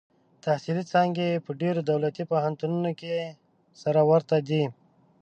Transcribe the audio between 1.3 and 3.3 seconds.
په ډېرو دولتي پوهنتونونو کې